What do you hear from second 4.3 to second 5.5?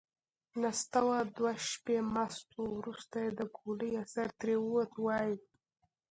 ترې ووت، وايي: